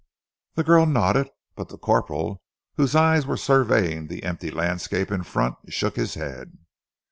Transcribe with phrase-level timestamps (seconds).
[0.55, 2.41] The girl nodded, but the corporal,
[2.75, 6.57] whose eyes were surveying the empty landscape in front, shook his head.